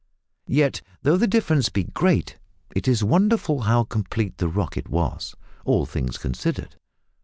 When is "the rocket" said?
4.39-4.89